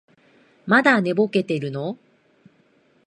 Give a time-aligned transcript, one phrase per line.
[0.65, 1.95] まだ寝ぼけてるの？